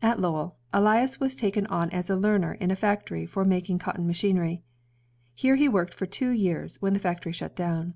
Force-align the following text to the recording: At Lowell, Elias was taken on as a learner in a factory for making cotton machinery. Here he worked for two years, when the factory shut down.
At 0.00 0.20
Lowell, 0.20 0.56
Elias 0.72 1.18
was 1.18 1.34
taken 1.34 1.66
on 1.66 1.90
as 1.90 2.08
a 2.08 2.14
learner 2.16 2.54
in 2.54 2.70
a 2.70 2.76
factory 2.76 3.26
for 3.26 3.44
making 3.44 3.80
cotton 3.80 4.06
machinery. 4.06 4.62
Here 5.34 5.56
he 5.56 5.68
worked 5.68 5.94
for 5.94 6.06
two 6.06 6.30
years, 6.30 6.80
when 6.80 6.92
the 6.92 7.00
factory 7.00 7.32
shut 7.32 7.56
down. 7.56 7.94